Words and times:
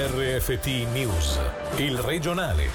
RFT 0.00 0.66
News, 0.92 1.40
il 1.78 1.98
regionale. 1.98 2.68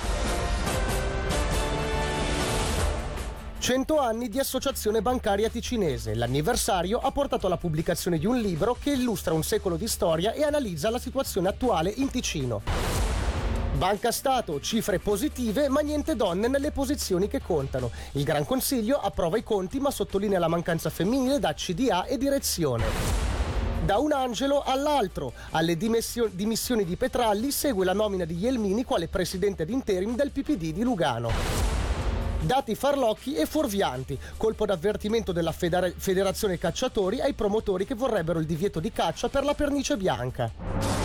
100 3.59 3.97
anni 3.97 4.27
di 4.27 4.39
associazione 4.39 5.01
bancaria 5.01 5.47
ticinese. 5.47 6.15
L'anniversario 6.15 6.99
ha 6.99 7.11
portato 7.11 7.45
alla 7.47 7.55
pubblicazione 7.55 8.17
di 8.17 8.25
un 8.25 8.37
libro 8.41 8.75
che 8.77 8.89
illustra 8.89 9.33
un 9.33 9.41
secolo 9.41 9.77
di 9.77 9.87
storia 9.87 10.33
e 10.33 10.43
analizza 10.43 10.89
la 10.89 10.99
situazione 10.99 11.47
attuale 11.47 11.93
in 11.95 12.11
Ticino. 12.11 12.61
Banca 13.77 14.11
Stato, 14.11 14.59
cifre 14.59 14.99
positive 14.99 15.69
ma 15.69 15.79
niente 15.79 16.17
donne 16.17 16.49
nelle 16.49 16.71
posizioni 16.71 17.29
che 17.29 17.39
contano. 17.41 17.91
Il 18.11 18.25
Gran 18.25 18.45
Consiglio 18.45 18.99
approva 18.99 19.37
i 19.37 19.43
conti 19.43 19.79
ma 19.79 19.91
sottolinea 19.91 20.39
la 20.39 20.49
mancanza 20.49 20.89
femminile 20.89 21.39
da 21.39 21.53
CDA 21.53 22.03
e 22.03 22.17
direzione. 22.17 23.22
Da 23.85 23.97
un 23.97 24.13
angelo 24.13 24.63
all'altro, 24.63 25.33
alle 25.51 25.75
dimissio- 25.75 26.29
dimissioni 26.31 26.85
di 26.85 26.95
Petralli 26.95 27.51
segue 27.51 27.83
la 27.83 27.91
nomina 27.91 28.23
di 28.23 28.37
Ielmini 28.37 28.85
quale 28.85 29.09
presidente 29.09 29.65
d'interim 29.65 30.15
del 30.15 30.31
PPD 30.31 30.71
di 30.71 30.83
Lugano. 30.83 31.29
Dati 32.39 32.75
farlocchi 32.75 33.35
e 33.35 33.45
fuorvianti, 33.45 34.17
colpo 34.37 34.65
d'avvertimento 34.65 35.33
della 35.33 35.51
Federa- 35.51 35.91
Federazione 35.93 36.57
Cacciatori 36.57 37.19
ai 37.19 37.33
promotori 37.33 37.85
che 37.85 37.93
vorrebbero 37.93 38.39
il 38.39 38.45
divieto 38.45 38.79
di 38.79 38.91
caccia 38.93 39.27
per 39.27 39.43
la 39.43 39.53
pernice 39.53 39.97
bianca. 39.97 41.02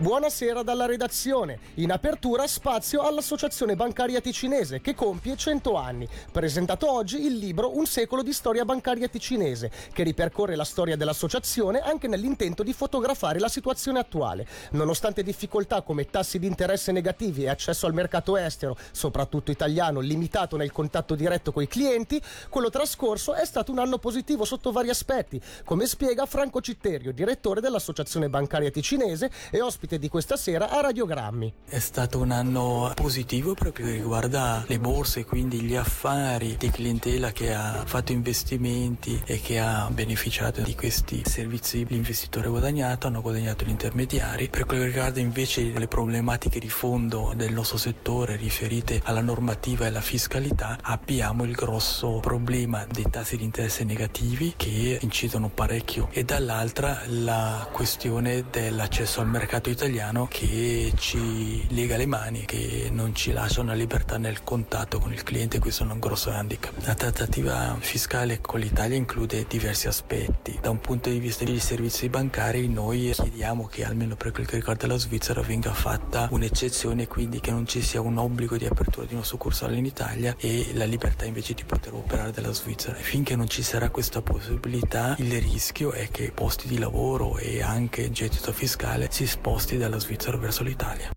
Buonasera 0.00 0.62
dalla 0.62 0.86
redazione. 0.86 1.58
In 1.74 1.92
apertura 1.92 2.46
spazio 2.46 3.02
all'Associazione 3.02 3.76
Bancaria 3.76 4.22
Ticinese 4.22 4.80
che 4.80 4.94
compie 4.94 5.36
100 5.36 5.76
anni. 5.76 6.08
Presentato 6.32 6.90
oggi 6.90 7.26
il 7.26 7.36
libro 7.36 7.76
Un 7.76 7.84
secolo 7.84 8.22
di 8.22 8.32
storia 8.32 8.64
bancaria 8.64 9.08
ticinese 9.08 9.70
che 9.92 10.02
ripercorre 10.02 10.56
la 10.56 10.64
storia 10.64 10.96
dell'associazione 10.96 11.80
anche 11.80 12.08
nell'intento 12.08 12.62
di 12.62 12.72
fotografare 12.72 13.38
la 13.40 13.50
situazione 13.50 13.98
attuale. 13.98 14.46
Nonostante 14.70 15.22
difficoltà 15.22 15.82
come 15.82 16.08
tassi 16.08 16.38
di 16.38 16.46
interesse 16.46 16.92
negativi 16.92 17.42
e 17.42 17.50
accesso 17.50 17.84
al 17.84 17.92
mercato 17.92 18.38
estero, 18.38 18.78
soprattutto 18.92 19.50
italiano, 19.50 20.00
limitato 20.00 20.56
nel 20.56 20.72
contatto 20.72 21.14
diretto 21.14 21.52
con 21.52 21.62
i 21.62 21.68
clienti, 21.68 22.18
quello 22.48 22.70
trascorso 22.70 23.34
è 23.34 23.44
stato 23.44 23.70
un 23.70 23.78
anno 23.78 23.98
positivo 23.98 24.46
sotto 24.46 24.72
vari 24.72 24.88
aspetti, 24.88 25.38
come 25.62 25.84
spiega 25.84 26.24
Franco 26.24 26.62
Citterio, 26.62 27.12
direttore 27.12 27.60
dell'Associazione 27.60 28.30
Bancaria 28.30 28.70
Ticinese 28.70 29.30
e 29.50 29.60
ospite 29.60 29.88
di 29.98 30.08
questa 30.08 30.36
sera 30.36 30.70
a 30.70 30.80
Radiogrammi. 30.80 31.54
È 31.64 31.78
stato 31.78 32.18
un 32.18 32.30
anno 32.30 32.92
positivo 32.94 33.54
che 33.54 33.82
riguarda 33.82 34.64
le 34.66 34.78
borse, 34.78 35.24
quindi 35.24 35.60
gli 35.60 35.76
affari 35.76 36.56
di 36.56 36.70
clientela 36.70 37.32
che 37.32 37.54
ha 37.54 37.82
fatto 37.84 38.12
investimenti 38.12 39.20
e 39.24 39.40
che 39.40 39.58
ha 39.58 39.88
beneficiato 39.90 40.60
di 40.62 40.74
questi 40.74 41.22
servizi. 41.24 41.86
L'investitore 41.88 42.46
ha 42.46 42.50
guadagnato, 42.50 43.06
hanno 43.06 43.20
guadagnato 43.20 43.64
gli 43.64 43.70
intermediari. 43.70 44.48
Per 44.48 44.66
quello 44.66 44.82
che 44.82 44.88
riguarda 44.88 45.20
invece 45.20 45.62
le 45.62 45.88
problematiche 45.88 46.58
di 46.58 46.68
fondo 46.68 47.32
del 47.34 47.52
nostro 47.52 47.78
settore 47.78 48.36
riferite 48.36 49.00
alla 49.04 49.20
normativa 49.20 49.84
e 49.84 49.88
alla 49.88 50.00
fiscalità, 50.00 50.78
abbiamo 50.82 51.44
il 51.44 51.52
grosso 51.52 52.20
problema 52.20 52.86
dei 52.90 53.08
tassi 53.10 53.36
di 53.36 53.44
interesse 53.44 53.84
negativi 53.84 54.54
che 54.56 54.98
incidono 55.00 55.48
parecchio 55.48 56.08
e 56.12 56.24
dall'altra 56.24 57.02
la 57.06 57.68
questione 57.72 58.44
dell'accesso 58.50 59.20
al 59.20 59.28
mercato 59.28 59.68
italiano 59.80 60.26
che 60.28 60.92
ci 60.98 61.66
lega 61.74 61.96
le 61.96 62.04
mani, 62.04 62.44
che 62.44 62.90
non 62.92 63.14
ci 63.14 63.32
lascia 63.32 63.62
una 63.62 63.72
libertà 63.72 64.18
nel 64.18 64.42
contatto 64.44 64.98
con 64.98 65.10
il 65.10 65.22
cliente, 65.22 65.58
questo 65.58 65.84
è 65.84 65.90
un 65.90 65.98
grosso 65.98 66.30
handicap. 66.30 66.74
La 66.84 66.92
trattativa 66.92 67.74
fiscale 67.80 68.42
con 68.42 68.60
l'Italia 68.60 68.98
include 68.98 69.46
diversi 69.48 69.88
aspetti. 69.88 70.58
Da 70.60 70.68
un 70.68 70.80
punto 70.80 71.08
di 71.08 71.18
vista 71.18 71.44
dei 71.44 71.58
servizi 71.58 72.10
bancari 72.10 72.68
noi 72.68 73.10
chiediamo 73.14 73.68
che 73.68 73.82
almeno 73.82 74.16
per 74.16 74.32
quel 74.32 74.44
che 74.44 74.56
riguarda 74.56 74.86
la 74.86 74.98
Svizzera 74.98 75.40
venga 75.40 75.72
fatta 75.72 76.28
un'eccezione, 76.30 77.06
quindi 77.06 77.40
che 77.40 77.50
non 77.50 77.66
ci 77.66 77.80
sia 77.80 78.02
un 78.02 78.18
obbligo 78.18 78.58
di 78.58 78.66
apertura 78.66 79.06
di 79.06 79.14
una 79.14 79.24
succursale 79.24 79.76
in 79.76 79.86
Italia 79.86 80.36
e 80.38 80.72
la 80.74 80.84
libertà 80.84 81.24
invece 81.24 81.54
di 81.54 81.64
poter 81.64 81.94
operare 81.94 82.32
dalla 82.32 82.52
Svizzera. 82.52 82.96
Finché 82.96 83.34
non 83.34 83.48
ci 83.48 83.62
sarà 83.62 83.88
questa 83.88 84.20
possibilità, 84.20 85.14
il 85.20 85.40
rischio 85.40 85.92
è 85.92 86.08
che 86.10 86.32
posti 86.32 86.68
di 86.68 86.76
lavoro 86.76 87.38
e 87.38 87.62
anche 87.62 88.10
gettito 88.10 88.52
fiscale 88.52 89.08
si 89.10 89.26
sposti 89.70 89.78
dalla 89.78 89.98
Svizzera 89.98 90.36
verso 90.36 90.62
l'Italia. 90.64 91.10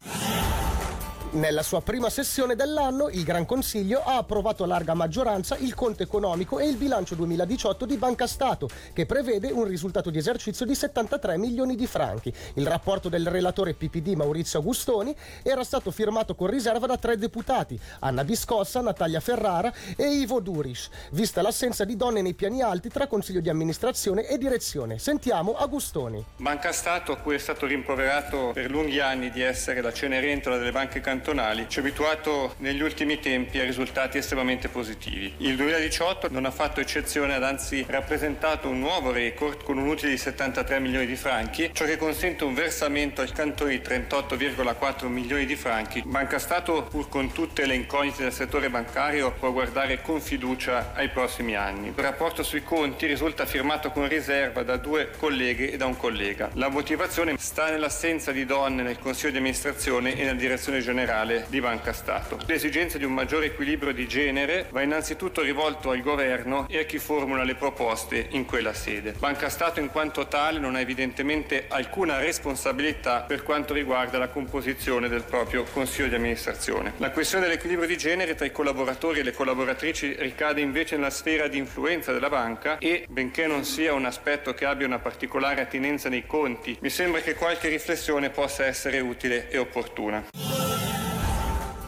Nella 1.34 1.64
sua 1.64 1.82
prima 1.82 2.12
sessione 2.12 2.56
dell'anno 2.56 3.10
il 3.10 3.24
Gran 3.24 3.48
Consiglio 3.48 4.04
ha 4.04 4.18
approvato 4.18 4.64
a 4.64 4.68
larga 4.68 4.94
maggioranza 4.94 5.58
il 5.58 5.74
conto 5.74 6.04
economico 6.04 6.60
e 6.60 6.68
il 6.68 6.76
bilancio 6.76 7.16
2018 7.16 7.88
di 7.88 7.98
Banca 7.98 8.28
Stato, 8.28 8.70
che 8.94 9.08
prevede 9.08 9.50
un 9.50 9.64
risultato 9.64 10.12
di 10.12 10.20
esercizio 10.20 10.64
di 10.64 10.76
73 10.76 11.40
milioni 11.40 11.76
di 11.76 11.88
franchi. 11.88 12.32
Il 12.54 12.68
rapporto 12.68 13.10
del 13.10 13.26
relatore 13.26 13.74
PPD 13.74 14.10
Maurizio 14.10 14.60
Agustoni 14.60 15.16
era 15.42 15.64
stato 15.64 15.90
firmato 15.90 16.36
con 16.36 16.52
riserva 16.52 16.86
da 16.86 16.98
tre 16.98 17.18
deputati, 17.18 17.80
Anna 18.02 18.24
Biscossa, 18.24 18.82
Natalia 18.82 19.20
Ferrara 19.20 19.74
e 19.98 20.06
Ivo 20.10 20.40
Duris, 20.40 20.88
vista 21.14 21.42
l'assenza 21.42 21.84
di 21.84 21.96
donne 21.96 22.22
nei 22.22 22.36
piani 22.36 22.62
alti 22.62 22.90
tra 22.90 23.08
consiglio 23.08 23.42
di 23.42 23.50
amministrazione 23.50 24.28
e 24.28 24.38
direzione. 24.38 25.00
Sentiamo 25.00 25.56
Agustoni. 25.56 26.24
Banca 26.38 26.72
Stato, 26.72 27.12
a 27.12 27.18
cui 27.18 27.34
è 27.34 27.40
stato 27.40 27.66
rimproverato 27.66 28.52
per 28.54 28.70
lunghi 28.70 29.00
anni 29.00 29.32
di 29.32 29.42
essere 29.42 29.82
la 29.82 29.92
cenerentola 29.92 30.58
delle 30.58 30.72
banche 30.72 31.00
cantonali, 31.00 31.22
cantonali 31.24 31.68
ci 31.70 31.80
ha 31.80 31.82
abituato 31.82 32.56
negli 32.58 32.82
ultimi 32.82 33.18
tempi 33.18 33.58
a 33.58 33.64
risultati 33.64 34.18
estremamente 34.18 34.68
positivi. 34.68 35.34
Il 35.38 35.56
2018 35.56 36.28
non 36.30 36.44
ha 36.44 36.52
fatto 36.52 36.82
eccezione, 36.82 37.34
ad 37.34 37.44
anzi 37.44 37.86
rappresentato 37.88 38.68
un 38.68 38.80
nuovo 38.80 39.12
record 39.12 39.64
con 39.64 39.78
un 39.78 39.88
utile 39.88 40.12
di 40.12 40.18
73 40.18 40.82
milioni 40.82 41.06
di 41.06 41.16
franchi, 41.16 41.70
ciò 41.72 41.86
che 41.86 41.96
consente 41.96 42.44
un 42.44 42.54
versamento 42.54 43.22
al 43.22 43.32
cantone 43.32 43.72
di 43.72 43.78
38,4 43.78 45.08
milioni 45.08 45.46
di 45.46 45.56
franchi. 45.56 46.04
Banca 46.06 46.40
Stato, 46.40 46.84
pur 46.84 47.08
con 47.08 47.32
tutte 47.32 47.66
le 47.66 47.76
incognite 47.76 48.24
del 48.24 48.34
settore 48.34 48.70
bancario, 48.70 49.32
può 49.32 49.54
guardare 49.54 50.02
con 50.02 50.20
fiducia 50.20 50.92
ai 50.94 51.08
prossimi 51.08 51.56
anni. 51.56 51.88
Il 51.88 51.94
rapporto 51.96 52.44
sui 52.44 52.64
conti 52.64 53.06
risulta 53.06 53.46
firmato 53.46 53.92
con 53.92 54.10
riserva 54.10 54.64
da 54.64 54.76
due 54.76 55.12
colleghe 55.18 55.72
e 55.72 55.78
da 55.78 55.86
un 55.86 55.96
collega. 55.96 56.50
La 56.56 56.68
motivazione 56.68 57.36
sta 57.38 57.70
nell'assenza 57.70 58.34
di 58.34 58.44
donne 58.46 58.84
nel 58.84 59.00
Consiglio 59.00 59.32
di 59.32 59.38
amministrazione 59.38 60.16
e 60.16 60.26
nella 60.26 60.34
direzione 60.34 60.82
generale 60.82 61.12
generale 61.14 61.46
di 61.48 61.62
Banca 61.62 61.94
Stato. 61.94 62.40
L'esigenza 62.48 62.98
di 62.98 63.06
un 63.06 63.14
maggiore 63.14 63.46
equilibrio 63.46 63.94
di 63.94 64.08
genere 64.08 64.68
va 64.72 64.82
innanzitutto 64.82 65.42
rivolto 65.42 65.92
al 65.92 66.02
governo 66.02 66.66
e 66.68 66.80
a 66.80 66.84
chi 66.84 66.98
formula 66.98 67.44
le 67.44 67.56
proposte 67.56 68.28
in 68.32 68.46
quella 68.46 68.74
sede. 68.74 69.14
Banca 69.18 69.50
Stato 69.50 69.80
in 69.80 69.90
quanto 69.90 70.28
tale 70.28 70.60
non 70.60 70.76
ha 70.76 70.80
evidentemente 70.80 71.66
alcuna 71.68 72.18
responsabilità 72.18 73.22
per 73.22 73.44
quanto 73.44 73.74
riguarda 73.74 74.18
la 74.18 74.30
composizione 74.30 75.08
del 75.08 75.24
proprio 75.24 75.64
consiglio 75.72 76.08
di 76.08 76.16
amministrazione. 76.16 76.94
La 76.98 77.12
questione 77.12 77.46
dell'equilibrio 77.46 77.88
di 77.88 77.98
genere 77.98 78.34
tra 78.34 78.46
i 78.46 78.52
collaboratori 78.52 79.20
e 79.20 79.24
le 79.24 79.34
collaboratrici 79.34 80.16
ricade 80.18 80.62
invece 80.62 80.96
nella 80.96 81.12
sfera 81.12 81.48
di 81.48 81.58
influenza 81.58 82.12
della 82.12 82.30
banca 82.30 82.78
e, 82.80 83.06
benché 83.08 83.46
non 83.46 83.64
sia 83.64 83.94
un 83.94 84.06
aspetto 84.06 84.54
che 84.54 84.66
abbia 84.66 84.88
una 84.88 85.00
particolare 85.00 85.62
attinenza 85.62 86.10
nei 86.10 86.26
conti, 86.26 86.78
mi 86.82 86.90
sembra 86.90 87.22
che 87.22 87.36
qualche 87.36 87.68
riflessione 87.68 88.30
possa 88.30 88.66
essere 88.66 89.00
utile 89.00 89.50
e 89.50 89.58
opportuna. 89.58 90.63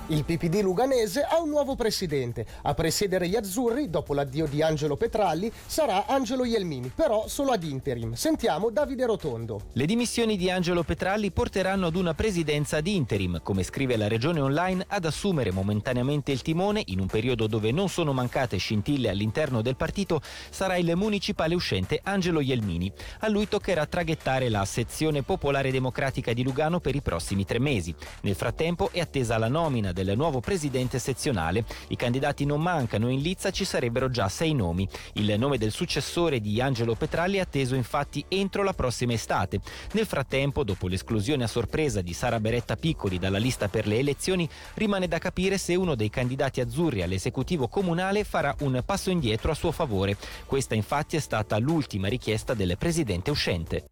Il 0.10 0.24
PPD 0.24 0.62
luganese 0.62 1.24
ha 1.24 1.42
un 1.42 1.50
nuovo 1.50 1.74
presidente. 1.74 2.46
A 2.62 2.76
presiedere 2.76 3.28
gli 3.28 3.36
azzurri, 3.36 3.90
dopo 3.90 4.14
l'addio 4.14 4.46
di 4.46 4.62
Angelo 4.62 4.96
Petralli, 4.96 5.52
sarà 5.66 6.06
Angelo 6.06 6.46
Ielmini, 6.46 6.92
però 6.94 7.28
solo 7.28 7.50
ad 7.50 7.64
interim. 7.64 8.14
Sentiamo 8.14 8.70
Davide 8.70 9.08
Rotondo. 9.08 9.62
Le 9.74 9.86
dimissioni 9.88 10.38
di 10.38 10.52
Angelo 10.52 10.84
Petralli 10.84 11.32
porteranno 11.32 11.88
ad 11.88 11.96
una 11.96 12.14
presidenza 12.14 12.78
ad 12.78 12.86
interim, 12.86 13.40
come 13.42 13.64
scrive 13.64 13.98
la 13.98 14.08
regione 14.08 14.42
online, 14.42 14.86
ad 14.88 15.06
assumere 15.06 15.50
momentaneamente 15.50 16.32
il 16.32 16.44
timone 16.44 16.84
in 16.86 17.00
un 17.00 17.08
periodo 17.08 17.48
dove 17.48 17.72
non 17.72 17.90
sono 17.90 18.14
mancate 18.14 18.58
scintille 18.58 19.10
all'interno 19.10 19.64
del 19.64 19.76
partito 19.76 20.22
sarà 20.52 20.78
il 20.78 20.96
municipale 20.96 21.56
uscente 21.56 22.00
Angelo 22.04 22.42
Ielmini. 22.42 22.92
A 23.22 23.28
lui 23.28 23.48
toccherà 23.48 23.88
traghettare 23.88 24.50
la 24.50 24.66
sezione 24.66 25.24
popolare 25.24 25.72
democratica 25.72 26.32
di 26.32 26.44
Lugano 26.44 26.80
per 26.80 26.94
i 26.94 27.02
prossimi 27.02 27.44
tre 27.44 27.58
mesi. 27.58 27.96
Nel 28.22 28.36
frattempo 28.36 28.90
è 28.92 29.00
attesa 29.00 29.40
la 29.40 29.48
nomina 29.48 29.94
del 29.96 30.16
nuovo 30.18 30.42
presidente 30.42 31.00
sezionale. 31.00 31.66
I 31.88 31.96
candidati 31.96 32.46
non 32.46 32.62
mancano, 32.62 33.10
in 33.10 33.22
lizza 33.22 33.50
ci 33.50 33.64
sarebbero 33.66 34.10
già 34.12 34.28
sei 34.28 34.54
nomi. 34.54 34.88
Il 35.14 35.34
nome 35.40 35.58
del 35.58 35.72
successore 35.72 36.42
di 36.42 36.60
Angelo 36.62 36.96
Petralli 36.96 37.38
è 37.38 37.40
atteso 37.40 37.76
infatti 37.76 38.24
entro 38.28 38.62
la 38.64 38.74
prossima 38.74 39.14
estate. 39.14 39.62
Nel 39.94 40.06
frattempo, 40.06 40.64
dopo 40.64 40.88
l'esclusione 40.88 41.46
a 41.46 41.48
sorpresa 41.48 42.02
di 42.02 42.14
Sara 42.14 42.40
Beretta 42.40 42.76
Piccoli 42.76 43.18
dalla 43.18 43.38
lista 43.38 43.70
per 43.70 43.88
le 43.88 44.00
elezioni, 44.00 44.48
rimane 44.76 45.08
da 45.08 45.18
capire 45.18 45.58
se 45.58 45.76
uno 45.76 45.96
dei 45.96 46.10
candidati 46.10 46.60
azzurri 46.60 47.02
all'esecutivo 47.02 47.68
comunale 47.68 48.24
farà 48.26 48.54
un 48.60 48.84
passo 48.86 49.10
indietro 49.10 49.52
a 49.52 49.56
suo 49.56 49.72
favore. 49.72 50.18
Questa 50.46 50.76
infatti 50.76 51.16
è 51.16 51.20
stata 51.20 51.58
l'ultima 51.58 52.10
richiesta 52.10 52.54
del 52.54 52.76
presidente 52.78 53.32
uscente. 53.32 53.86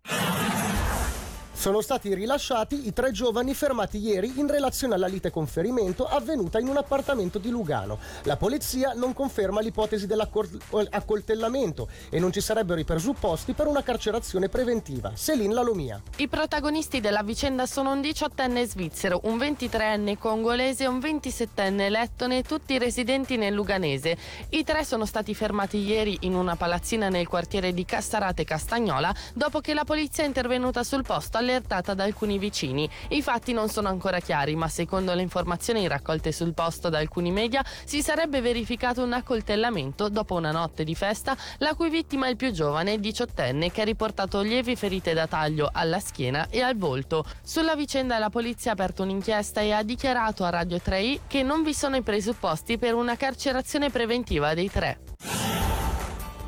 Sono 1.63 1.80
stati 1.80 2.13
rilasciati 2.13 2.88
i 2.88 2.92
tre 2.92 3.12
giovani 3.12 3.54
fermati 3.54 3.98
ieri 3.98 4.33
in 4.36 4.50
relazione 4.50 4.95
alla 4.95 5.07
lite 5.07 5.31
conferimento 5.31 6.06
avvenuta 6.06 6.60
in 6.60 6.68
un 6.68 6.75
appartamento 6.75 7.39
di 7.39 7.50
Lugano. 7.50 8.00
La 8.24 8.36
polizia 8.36 8.92
non 8.92 9.13
conferma 9.13 9.62
l'ipotesi 9.62 10.06
dell'accoltellamento 10.06 11.88
e 12.10 12.19
non 12.19 12.33
ci 12.33 12.42
sarebbero 12.42 12.81
i 12.81 12.83
presupposti 12.83 13.54
per 13.54 13.68
una 13.68 13.81
carcerazione 13.81 14.50
preventiva. 14.50 15.13
Selin 15.15 15.54
Lalomia. 15.54 16.01
I 16.18 16.27
protagonisti 16.27 17.00
della 17.00 17.24
vicenda 17.24 17.65
sono 17.65 17.94
un 17.94 18.01
18enne 18.01 18.65
svizzero, 18.65 19.21
un 19.24 19.38
23enne 19.38 20.18
congolese 20.18 20.83
e 20.83 20.88
un 20.88 20.98
27enne 20.98 21.89
lettone, 21.89 22.42
tutti 22.42 22.77
residenti 22.77 23.38
nel 23.38 23.54
Luganese. 23.54 24.18
I 24.50 24.65
tre 24.65 24.83
sono 24.83 25.06
stati 25.06 25.33
fermati 25.33 25.77
ieri 25.77 26.18
in 26.24 26.36
una 26.36 26.57
palazzina 26.57 27.07
nel 27.07 27.30
quartiere 27.30 27.74
di 27.74 27.86
Cassarate 27.86 28.44
Castagnola 28.44 29.15
dopo 29.33 29.62
che 29.62 29.74
la 29.74 29.86
polizia 29.86 30.25
è 30.25 30.27
intervenuta 30.27 30.83
sul 30.83 31.04
posto 31.04 31.38
allertata 31.54 31.94
da 31.94 32.04
alcuni 32.04 32.38
vicini. 32.38 32.90
I 33.10 33.22
fatti 33.22 33.54
non 33.54 33.70
sono 33.70 33.88
ancora 33.88 34.20
chiari, 34.20 34.56
ma 34.56 34.68
secondo 34.68 35.14
le 35.14 35.22
informazioni 35.22 35.88
raccolte 35.88 36.32
sul 36.32 36.54
posto 36.54 36.90
da 36.90 36.98
alcuni 36.98 37.32
media 37.32 37.64
si 37.86 38.02
sarebbe 38.02 38.42
verificato 38.42 39.04
un 39.04 39.14
accoltellamento 39.14 40.10
dopo 40.10 40.36
una 40.36 40.52
notte 40.52 40.84
di 40.84 40.96
festa, 40.96 41.38
la 41.60 41.76
cui 41.76 41.90
vittima 41.90 42.28
è 42.28 42.30
il 42.32 42.36
più 42.36 42.52
giovane, 42.52 43.00
diciottenne, 43.00 43.72
che 43.72 43.82
ha 43.82 43.86
riportato 43.86 44.42
lievi 44.42 44.76
ferite 44.76 45.14
da 45.14 45.28
taglio 45.28 45.70
alla 45.72 46.00
schiena 46.00 46.48
e 46.50 46.62
al 46.62 46.76
volto. 46.76 47.24
Sulla 47.44 47.76
vicenda 47.76 48.18
la 48.18 48.30
polizia 48.30 48.72
ha 48.72 48.74
aperto 48.74 49.04
un'inchiesta 49.04 49.62
e 49.62 49.72
ha 49.72 49.84
dichiarato 49.84 50.44
a 50.44 50.50
Radio 50.50 50.78
3i 50.84 51.20
che 51.28 51.44
non 51.44 51.64
vi 51.64 51.74
sono 51.74 51.96
i 51.96 52.02
presupposti 52.02 52.78
per 52.78 52.96
una 52.96 53.16
carcerazione 53.16 53.90
preventiva 53.90 54.54
dei 54.54 54.70
tre. 54.70 55.43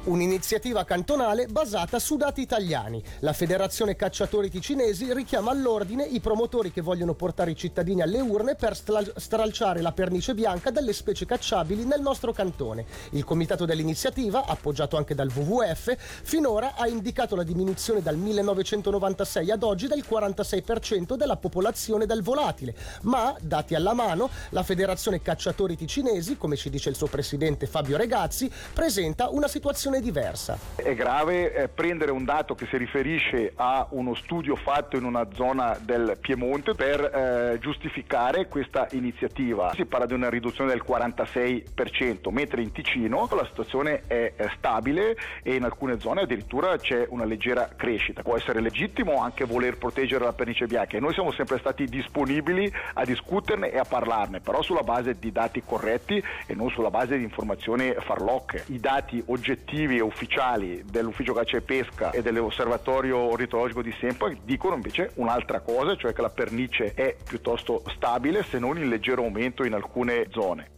Un'iniziativa 0.05 0.83
cantonale 0.83 1.47
basata 1.47 1.97
su 1.97 2.15
dati 2.15 2.39
italiani. 2.39 3.01
La 3.21 3.33
Federazione 3.33 3.95
Cacciatori 3.95 4.51
Ticinesi 4.51 5.11
richiama 5.11 5.49
all'ordine 5.49 6.03
i 6.03 6.19
promotori 6.19 6.71
che 6.71 6.81
vogliono 6.81 7.15
portare 7.15 7.49
i 7.49 7.55
cittadini 7.55 8.03
alle 8.03 8.21
urne 8.21 8.53
per 8.53 8.77
stralciare 8.77 9.81
la 9.81 9.93
pernice 9.93 10.35
bianca 10.35 10.69
dalle 10.69 10.93
specie 10.93 11.25
cacciabili 11.25 11.85
nel 11.85 12.01
nostro 12.01 12.33
cantone. 12.33 12.85
Il 13.11 13.23
comitato 13.23 13.65
dell'iniziativa, 13.65 14.45
appoggiato 14.45 14.95
anche 14.95 15.15
dal 15.15 15.31
WWF, 15.33 15.95
finora 15.97 16.75
ha 16.75 16.87
indicato 16.87 17.35
la 17.35 17.41
diminuzione 17.43 18.03
dal 18.03 18.17
1996 18.17 19.49
ad 19.49 19.63
oggi 19.63 19.87
del 19.87 20.05
46% 20.07 21.15
della 21.15 21.37
popolazione 21.37 22.05
del 22.05 22.21
volatile, 22.21 22.75
ma, 23.01 23.35
dati 23.41 23.73
alla 23.73 23.93
mano, 23.93 24.29
la 24.49 24.61
Federazione 24.61 25.23
Cacciatori 25.23 25.75
Ticinesi, 25.75 26.37
come 26.37 26.57
ci 26.57 26.69
dice 26.69 26.89
il 26.89 26.95
suo 26.95 27.07
presidente 27.07 27.65
Fabio 27.65 27.97
Regazzi, 27.97 28.51
presenta 28.71 29.29
una 29.29 29.47
situazione 29.47 29.93
situazione 29.95 30.01
diversa. 30.01 30.57
È 30.75 30.93
grave 30.93 31.53
eh, 31.53 31.67
prendere 31.67 32.11
un 32.11 32.25
dato 32.25 32.55
che 32.55 32.65
si 32.67 32.77
riferisce 32.77 33.53
a 33.55 33.87
uno 33.91 34.13
studio 34.15 34.55
fatto 34.55 34.97
in 34.97 35.03
una 35.03 35.27
zona 35.33 35.77
del 35.79 36.17
Piemonte 36.19 36.73
per 36.73 36.99
eh, 37.01 37.57
giustificare 37.59 38.47
questa 38.47 38.87
iniziativa. 38.91 39.71
Si 39.75 39.85
parla 39.85 40.05
di 40.05 40.13
una 40.13 40.29
riduzione 40.29 40.71
del 40.71 40.83
46%, 40.87 42.31
mentre 42.31 42.61
in 42.61 42.71
Ticino 42.71 43.27
la 43.31 43.45
situazione 43.45 44.01
è, 44.07 44.33
è 44.35 44.49
stabile 44.57 45.15
e 45.43 45.55
in 45.55 45.63
alcune 45.63 45.99
zone 45.99 46.21
addirittura 46.21 46.77
c'è 46.77 47.05
una 47.09 47.25
leggera 47.25 47.69
crescita. 47.75 48.21
Può 48.21 48.37
essere 48.37 48.61
legittimo 48.61 49.21
anche 49.21 49.45
voler 49.45 49.77
proteggere 49.77 50.23
la 50.23 50.33
pernice 50.33 50.65
bianca 50.67 50.97
e 50.97 50.99
noi 50.99 51.13
siamo 51.13 51.31
sempre 51.31 51.59
stati 51.59 51.85
disponibili 51.85 52.71
a 52.93 53.03
discuterne 53.03 53.71
e 53.71 53.77
a 53.77 53.85
parlarne, 53.85 54.39
però 54.39 54.61
sulla 54.61 54.81
base 54.81 55.17
di 55.19 55.31
dati 55.31 55.61
corretti 55.65 56.21
e 56.45 56.53
non 56.53 56.69
sulla 56.69 56.89
base 56.89 57.17
di 57.17 57.23
informazioni 57.23 57.93
farlocche. 57.99 58.63
I 58.67 58.79
dati 58.79 59.21
oggettivi 59.27 59.84
oggettivi 59.85 59.99
ufficiali 59.99 60.83
dell'ufficio 60.85 61.33
caccia 61.33 61.57
e 61.57 61.61
pesca 61.61 62.11
e 62.11 62.21
dell'osservatorio 62.21 63.17
ornitologico 63.17 63.81
di 63.81 63.93
Sempo 63.99 64.31
dicono 64.43 64.75
invece 64.75 65.11
un'altra 65.15 65.61
cosa, 65.61 65.95
cioè 65.95 66.13
che 66.13 66.21
la 66.21 66.29
pernice 66.29 66.93
è 66.93 67.15
piuttosto 67.23 67.83
stabile 67.95 68.43
se 68.43 68.59
non 68.59 68.77
in 68.77 68.89
leggero 68.89 69.23
aumento 69.23 69.63
in 69.63 69.73
alcune 69.73 70.27
zone. 70.31 70.71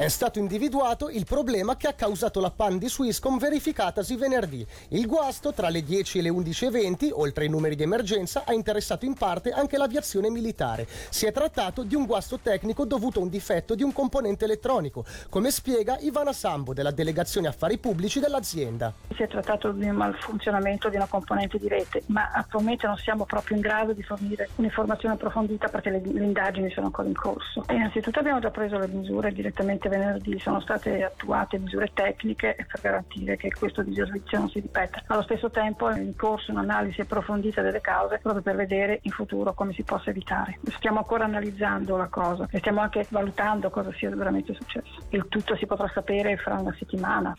È 0.00 0.08
stato 0.08 0.38
individuato 0.38 1.10
il 1.10 1.26
problema 1.26 1.76
che 1.76 1.86
ha 1.86 1.92
causato 1.92 2.40
la 2.40 2.50
pan 2.50 2.78
di 2.78 2.88
Swisscom 2.88 3.36
verificatasi 3.36 4.16
venerdì. 4.16 4.66
Il 4.88 5.04
guasto 5.04 5.52
tra 5.52 5.68
le 5.68 5.82
10 5.82 6.20
e 6.20 6.22
le 6.22 6.30
11.20, 6.30 7.10
oltre 7.12 7.44
ai 7.44 7.50
numeri 7.50 7.76
di 7.76 7.82
emergenza, 7.82 8.44
ha 8.46 8.54
interessato 8.54 9.04
in 9.04 9.12
parte 9.12 9.50
anche 9.50 9.76
l'aviazione 9.76 10.30
militare. 10.30 10.86
Si 11.10 11.26
è 11.26 11.32
trattato 11.32 11.82
di 11.82 11.96
un 11.96 12.06
guasto 12.06 12.38
tecnico 12.38 12.86
dovuto 12.86 13.18
a 13.18 13.24
un 13.24 13.28
difetto 13.28 13.74
di 13.74 13.82
un 13.82 13.92
componente 13.92 14.46
elettronico, 14.46 15.04
come 15.28 15.50
spiega 15.50 15.98
Ivana 15.98 16.32
Sambo 16.32 16.72
della 16.72 16.92
delegazione 16.92 17.48
affari 17.48 17.76
pubblici 17.76 18.20
dell'azienda. 18.20 18.94
Si 19.14 19.22
è 19.22 19.28
trattato 19.28 19.70
di 19.70 19.86
un 19.86 19.96
malfunzionamento 19.96 20.88
di 20.88 20.96
una 20.96 21.08
componente 21.08 21.58
di 21.58 21.68
rete, 21.68 22.04
ma 22.06 22.30
attualmente 22.32 22.86
non 22.86 22.96
siamo 22.96 23.26
proprio 23.26 23.56
in 23.56 23.60
grado 23.60 23.92
di 23.92 24.02
fornire 24.02 24.48
un'informazione 24.54 25.16
approfondita 25.16 25.68
perché 25.68 25.90
le, 25.90 26.00
le 26.02 26.24
indagini 26.24 26.70
sono 26.70 26.86
ancora 26.86 27.06
in 27.06 27.14
corso. 27.14 27.64
E 27.66 27.74
innanzitutto 27.74 28.18
abbiamo 28.18 28.40
già 28.40 28.50
preso 28.50 28.78
le 28.78 28.86
misure 28.86 29.30
direttamente 29.30 29.88
venerdì 29.90 30.38
sono 30.38 30.60
state 30.60 31.04
attuate 31.04 31.58
misure 31.58 31.90
tecniche 31.92 32.56
per 32.56 32.80
garantire 32.80 33.36
che 33.36 33.50
questo 33.50 33.82
disservizio 33.82 34.38
non 34.38 34.48
si 34.48 34.60
ripeta. 34.60 35.02
Allo 35.08 35.22
stesso 35.22 35.50
tempo 35.50 35.88
è 35.90 36.00
in 36.00 36.16
corso 36.16 36.50
un'analisi 36.50 37.02
approfondita 37.02 37.60
delle 37.60 37.82
cause 37.82 38.18
proprio 38.22 38.42
per 38.42 38.56
vedere 38.56 39.00
in 39.02 39.10
futuro 39.10 39.52
come 39.52 39.74
si 39.74 39.82
possa 39.82 40.10
evitare. 40.10 40.58
Stiamo 40.76 40.98
ancora 40.98 41.24
analizzando 41.24 41.96
la 41.96 42.08
cosa 42.08 42.48
e 42.50 42.58
stiamo 42.58 42.80
anche 42.80 43.06
valutando 43.10 43.68
cosa 43.68 43.92
sia 43.92 44.08
veramente 44.10 44.54
successo. 44.54 45.02
Il 45.10 45.26
tutto 45.28 45.54
si 45.56 45.66
potrà 45.66 45.90
sapere 45.92 46.36
fra 46.38 46.54
una 46.54 46.74
settimana. 46.78 47.36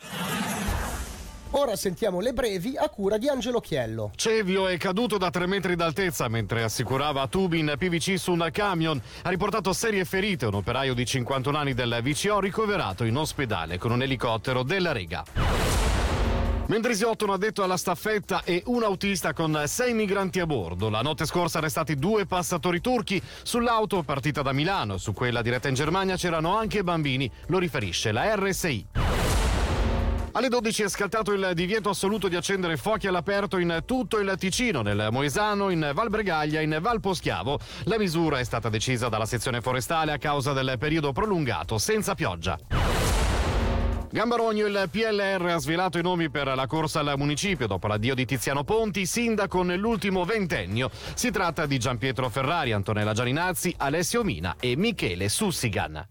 Ora 1.53 1.75
sentiamo 1.75 2.21
le 2.21 2.31
brevi 2.31 2.77
a 2.77 2.87
cura 2.87 3.17
di 3.17 3.27
Angelo 3.27 3.59
Chiello. 3.59 4.11
Cevio 4.15 4.67
è 4.67 4.77
caduto 4.77 5.17
da 5.17 5.29
3 5.29 5.47
metri 5.47 5.75
d'altezza 5.75 6.29
mentre 6.29 6.63
assicurava 6.63 7.27
Tubin 7.27 7.73
PVC 7.77 8.17
su 8.17 8.31
un 8.31 8.47
camion. 8.53 9.01
Ha 9.23 9.29
riportato 9.29 9.73
serie 9.73 10.05
ferite 10.05 10.45
un 10.45 10.53
operaio 10.53 10.93
di 10.93 11.05
51 11.05 11.57
anni 11.57 11.73
del 11.73 11.99
VCO 12.01 12.39
ricoverato 12.39 13.03
in 13.03 13.17
ospedale 13.17 13.77
con 13.77 13.91
un 13.91 14.01
elicottero 14.01 14.63
della 14.63 14.93
Rega. 14.93 15.25
Mendrisiotto 16.67 17.25
un 17.25 17.31
addetto 17.31 17.63
alla 17.63 17.75
staffetta 17.75 18.43
e 18.45 18.63
un 18.67 18.83
autista 18.83 19.33
con 19.33 19.63
sei 19.65 19.93
migranti 19.93 20.39
a 20.39 20.45
bordo. 20.45 20.89
La 20.89 21.01
notte 21.01 21.25
scorsa 21.25 21.57
arrestati 21.57 21.95
due 21.95 22.25
passatori 22.25 22.79
turchi 22.79 23.21
sull'auto 23.43 24.03
partita 24.03 24.41
da 24.41 24.53
Milano. 24.53 24.97
Su 24.97 25.11
quella 25.11 25.41
diretta 25.41 25.67
in 25.67 25.73
Germania 25.73 26.15
c'erano 26.15 26.55
anche 26.55 26.81
bambini, 26.81 27.29
lo 27.47 27.59
riferisce 27.59 28.13
la 28.13 28.35
RSI. 28.37 29.10
Alle 30.33 30.47
12 30.47 30.83
è 30.83 30.89
scattato 30.89 31.33
il 31.33 31.51
divieto 31.53 31.89
assoluto 31.89 32.29
di 32.29 32.37
accendere 32.37 32.77
fuochi 32.77 33.07
all'aperto 33.07 33.57
in 33.57 33.83
tutto 33.85 34.17
il 34.17 34.33
Ticino, 34.37 34.81
nel 34.81 35.09
Moesano, 35.11 35.69
in 35.69 35.91
Val 35.93 36.09
Bregaglia, 36.09 36.61
in 36.61 36.77
Val 36.81 37.01
Poschiavo. 37.01 37.59
La 37.83 37.97
misura 37.97 38.39
è 38.39 38.43
stata 38.45 38.69
decisa 38.69 39.09
dalla 39.09 39.25
sezione 39.25 39.59
forestale 39.59 40.13
a 40.13 40.17
causa 40.17 40.53
del 40.53 40.75
periodo 40.79 41.11
prolungato 41.11 41.77
senza 41.77 42.15
pioggia. 42.15 42.57
Gambarogno, 44.09 44.65
il 44.65 44.87
PLR 44.89 45.45
ha 45.47 45.57
svelato 45.57 45.97
i 45.97 46.01
nomi 46.01 46.29
per 46.29 46.47
la 46.47 46.67
corsa 46.67 47.01
al 47.01 47.13
municipio 47.17 47.67
dopo 47.67 47.87
l'addio 47.87 48.15
di 48.15 48.25
Tiziano 48.25 48.63
Ponti, 48.63 49.05
sindaco 49.05 49.63
nell'ultimo 49.63 50.23
ventennio. 50.23 50.89
Si 51.13 51.29
tratta 51.31 51.65
di 51.65 51.77
Gianpietro 51.77 52.29
Ferrari, 52.29 52.71
Antonella 52.71 53.13
Gianinazzi, 53.13 53.73
Alessio 53.77 54.23
Mina 54.23 54.55
e 54.59 54.77
Michele 54.77 55.27
Sussigan. 55.27 56.07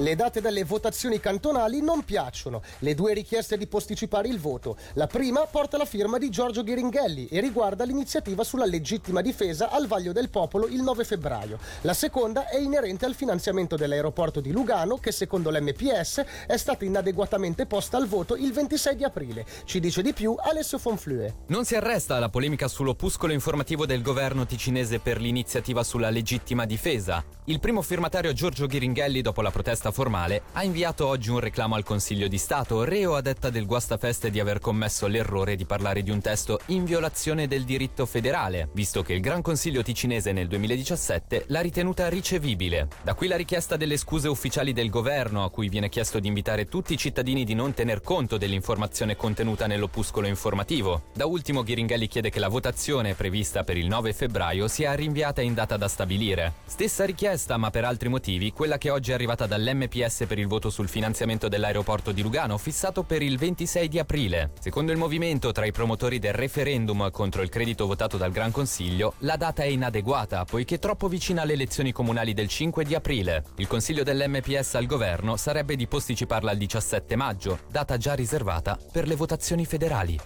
Le 0.00 0.14
date 0.14 0.40
delle 0.40 0.62
votazioni 0.62 1.18
cantonali 1.18 1.80
non 1.80 2.04
piacciono. 2.04 2.62
Le 2.78 2.94
due 2.94 3.14
richieste 3.14 3.58
di 3.58 3.66
posticipare 3.66 4.28
il 4.28 4.38
voto. 4.38 4.76
La 4.92 5.08
prima 5.08 5.40
porta 5.40 5.76
la 5.76 5.84
firma 5.84 6.18
di 6.18 6.30
Giorgio 6.30 6.62
Ghiringhelli 6.62 7.26
e 7.26 7.40
riguarda 7.40 7.82
l'iniziativa 7.82 8.44
sulla 8.44 8.64
legittima 8.64 9.22
difesa 9.22 9.70
al 9.70 9.88
Vaglio 9.88 10.12
del 10.12 10.28
Popolo 10.28 10.68
il 10.68 10.82
9 10.82 11.02
febbraio. 11.02 11.58
La 11.80 11.94
seconda 11.94 12.46
è 12.46 12.58
inerente 12.58 13.06
al 13.06 13.14
finanziamento 13.16 13.74
dell'aeroporto 13.74 14.38
di 14.38 14.52
Lugano 14.52 14.98
che 14.98 15.10
secondo 15.10 15.50
l'MPS 15.50 16.24
è 16.46 16.56
stata 16.56 16.84
inadeguatamente 16.84 17.66
posta 17.66 17.96
al 17.96 18.06
voto 18.06 18.36
il 18.36 18.52
26 18.52 18.94
di 18.94 19.02
aprile. 19.02 19.44
Ci 19.64 19.80
dice 19.80 20.00
di 20.00 20.12
più 20.12 20.36
Alessio 20.38 20.78
Fonflue. 20.78 21.38
Non 21.48 21.64
si 21.64 21.74
arresta 21.74 22.20
la 22.20 22.28
polemica 22.28 22.68
sull'opuscolo 22.68 23.32
informativo 23.32 23.84
del 23.84 24.02
governo 24.02 24.46
ticinese 24.46 25.00
per 25.00 25.20
l'iniziativa 25.20 25.82
sulla 25.82 26.10
legittima 26.10 26.66
difesa. 26.66 27.24
Il 27.46 27.58
primo 27.58 27.82
firmatario 27.82 28.32
Giorgio 28.32 28.66
Ghiringhelli 28.66 29.22
dopo 29.22 29.42
la 29.42 29.50
protesta 29.50 29.86
risposta 29.88 29.90
formale, 29.90 30.42
ha 30.52 30.62
inviato 30.62 31.06
oggi 31.06 31.30
un 31.30 31.40
reclamo 31.40 31.74
al 31.74 31.84
Consiglio 31.84 32.28
di 32.28 32.38
Stato, 32.38 32.84
reo 32.84 33.14
a 33.14 33.20
detta 33.20 33.50
del 33.50 33.66
guastafeste 33.66 34.30
di 34.30 34.40
aver 34.40 34.60
commesso 34.60 35.06
l'errore 35.06 35.56
di 35.56 35.64
parlare 35.64 36.02
di 36.02 36.10
un 36.10 36.20
testo 36.20 36.60
in 36.66 36.84
violazione 36.84 37.46
del 37.46 37.64
diritto 37.64 38.06
federale, 38.06 38.68
visto 38.72 39.02
che 39.02 39.14
il 39.14 39.20
Gran 39.20 39.42
Consiglio 39.42 39.82
ticinese 39.82 40.32
nel 40.32 40.48
2017 40.48 41.44
l'ha 41.48 41.60
ritenuta 41.60 42.08
ricevibile. 42.08 42.88
Da 43.02 43.14
qui 43.14 43.28
la 43.28 43.36
richiesta 43.36 43.76
delle 43.76 43.96
scuse 43.96 44.28
ufficiali 44.28 44.72
del 44.72 44.90
governo, 44.90 45.44
a 45.44 45.50
cui 45.50 45.68
viene 45.68 45.88
chiesto 45.88 46.18
di 46.18 46.28
invitare 46.28 46.68
tutti 46.68 46.92
i 46.92 46.98
cittadini 46.98 47.44
di 47.44 47.54
non 47.54 47.74
tener 47.74 48.00
conto 48.00 48.36
dell'informazione 48.36 49.16
contenuta 49.16 49.66
nell'opuscolo 49.66 50.26
informativo. 50.26 51.02
Da 51.14 51.26
ultimo 51.26 51.62
Ghiringhelli 51.62 52.06
chiede 52.06 52.30
che 52.30 52.38
la 52.38 52.48
votazione 52.48 53.14
prevista 53.14 53.64
per 53.64 53.76
il 53.76 53.86
9 53.86 54.12
febbraio 54.12 54.68
sia 54.68 54.94
rinviata 54.94 55.40
in 55.40 55.54
data 55.54 55.76
da 55.76 55.88
stabilire. 55.88 56.54
Stessa 56.66 57.04
richiesta, 57.04 57.56
ma 57.56 57.70
per 57.70 57.84
altri 57.84 58.08
motivi, 58.08 58.52
quella 58.52 58.78
che 58.78 58.90
oggi 58.90 59.10
è 59.10 59.14
arrivata 59.14 59.46
dall'M 59.46 59.77
dell'MPS 59.78 60.24
per 60.26 60.38
il 60.38 60.48
voto 60.48 60.70
sul 60.70 60.88
finanziamento 60.88 61.48
dell'aeroporto 61.48 62.10
di 62.10 62.22
Lugano, 62.22 62.58
fissato 62.58 63.04
per 63.04 63.22
il 63.22 63.38
26 63.38 63.88
di 63.88 63.98
aprile. 63.98 64.50
Secondo 64.58 64.90
il 64.90 64.98
movimento, 64.98 65.52
tra 65.52 65.64
i 65.64 65.72
promotori 65.72 66.18
del 66.18 66.32
referendum 66.32 67.10
contro 67.10 67.42
il 67.42 67.48
credito 67.48 67.86
votato 67.86 68.16
dal 68.16 68.32
Gran 68.32 68.50
Consiglio, 68.50 69.14
la 69.18 69.36
data 69.36 69.62
è 69.62 69.66
inadeguata, 69.66 70.44
poiché 70.44 70.78
troppo 70.78 71.08
vicina 71.08 71.42
alle 71.42 71.52
elezioni 71.52 71.92
comunali 71.92 72.34
del 72.34 72.48
5 72.48 72.84
di 72.84 72.94
aprile. 72.94 73.44
Il 73.56 73.68
consiglio 73.68 74.02
dell'MPS 74.02 74.74
al 74.74 74.86
governo 74.86 75.36
sarebbe 75.36 75.76
di 75.76 75.86
posticiparla 75.86 76.50
al 76.50 76.56
17 76.56 77.16
maggio, 77.16 77.60
data 77.70 77.96
già 77.96 78.14
riservata 78.14 78.78
per 78.90 79.06
le 79.06 79.14
votazioni 79.14 79.64
federali. 79.64 80.18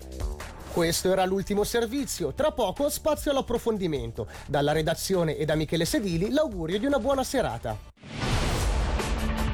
Questo 0.73 1.12
era 1.12 1.26
l'ultimo 1.26 1.64
servizio, 1.64 2.32
tra 2.32 2.50
poco 2.50 2.88
spazio 2.88 3.30
all'approfondimento. 3.30 4.26
Dalla 4.47 4.73
redazione 4.73 5.37
e 5.37 5.44
da 5.44 5.54
Michele 5.54 5.85
Sedili 5.85 6.30
l'augurio 6.30 6.78
di 6.78 6.87
una 6.87 6.99
buona 6.99 7.25
serata. 7.25 7.92